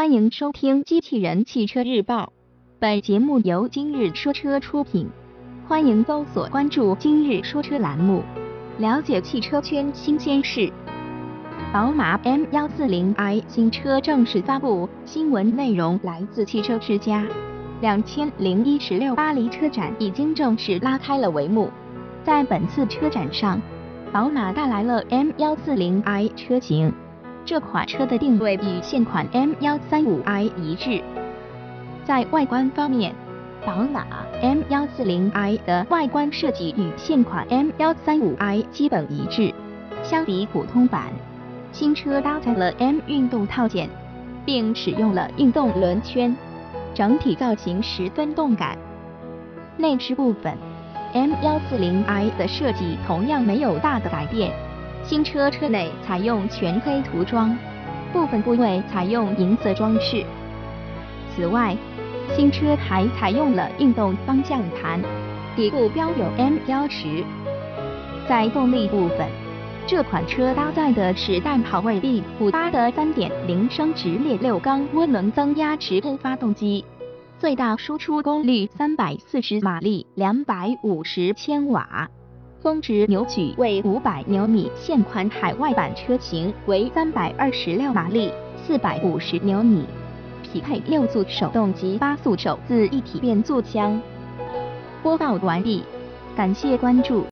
[0.00, 2.24] 欢迎收听《机器人汽车日报》，
[2.78, 5.06] 本节目由今日说车出品。
[5.68, 8.22] 欢迎搜索关注“今日说车”栏目，
[8.78, 10.72] 了解汽车圈新鲜事。
[11.70, 17.26] 宝马 M140i 新车正式发布，新闻内容来自汽车之家。
[17.82, 21.68] 两千零一十六巴黎车展已经正式拉开了帷幕，
[22.24, 23.60] 在本次车展上，
[24.10, 26.90] 宝马带来了 M140i 车型。
[27.50, 31.02] 这款车的定位与现款 M135i 一致。
[32.04, 33.12] 在外观方面，
[33.66, 34.06] 宝马
[34.40, 39.52] M140i 的外观设计与现款 M135i 基本一致。
[40.04, 41.06] 相比普通版，
[41.72, 43.90] 新车搭载了 M 运动套件，
[44.46, 46.36] 并使用了运动轮圈，
[46.94, 48.78] 整体造型十分动感。
[49.76, 50.56] 内饰部分
[51.12, 54.52] ，M140i 的设计同样没有大的改变。
[55.02, 57.56] 新车车内采用全黑涂装，
[58.12, 60.24] 部分部位采用银色装饰。
[61.34, 61.76] 此外，
[62.36, 65.02] 新车还采用了运动方向盘，
[65.56, 67.24] 底部标有 M 标识。
[68.28, 69.26] 在动力部分，
[69.86, 76.84] 这款车搭载的是代跑位 B58 的3.0升直列六缸涡轮增压直喷发动机，
[77.38, 82.08] 最大输出功率340马力，250千瓦。
[82.62, 88.30] 峰值扭矩为五百牛米，现款海外版车型为三百二十六马力，
[88.66, 89.86] 四百五十牛米，
[90.42, 93.98] 匹配六速手动及八速手自一体变速箱。
[95.02, 95.82] 播报完毕，
[96.36, 97.24] 感谢关注。